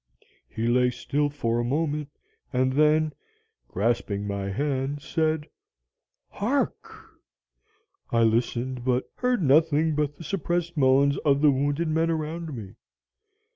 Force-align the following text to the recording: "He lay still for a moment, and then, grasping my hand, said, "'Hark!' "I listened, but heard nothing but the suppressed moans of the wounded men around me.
"He 0.49 0.65
lay 0.67 0.89
still 0.89 1.29
for 1.29 1.59
a 1.59 1.63
moment, 1.63 2.09
and 2.51 2.73
then, 2.73 3.13
grasping 3.67 4.25
my 4.25 4.49
hand, 4.49 4.99
said, 4.99 5.47
"'Hark!' 6.27 7.05
"I 8.09 8.23
listened, 8.23 8.83
but 8.83 9.05
heard 9.17 9.43
nothing 9.43 9.93
but 9.93 10.15
the 10.15 10.23
suppressed 10.23 10.75
moans 10.75 11.17
of 11.19 11.41
the 11.41 11.51
wounded 11.51 11.87
men 11.89 12.09
around 12.09 12.51
me. 12.55 12.73